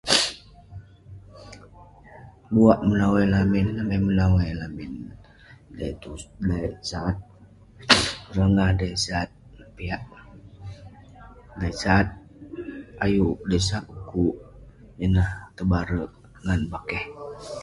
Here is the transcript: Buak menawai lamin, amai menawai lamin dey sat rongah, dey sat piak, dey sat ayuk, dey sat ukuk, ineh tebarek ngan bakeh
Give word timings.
Buak 2.53 2.79
menawai 2.87 3.25
lamin, 3.33 3.67
amai 3.81 3.99
menawai 4.07 4.51
lamin 4.61 4.91
dey 5.77 5.93
sat 6.89 7.15
rongah, 8.35 8.69
dey 8.79 8.93
sat 9.05 9.29
piak, 9.75 10.01
dey 11.59 11.73
sat 11.81 12.07
ayuk, 13.05 13.37
dey 13.49 13.61
sat 13.67 13.85
ukuk, 13.97 14.35
ineh 15.05 15.29
tebarek 15.55 16.11
ngan 16.45 16.61
bakeh 16.71 17.03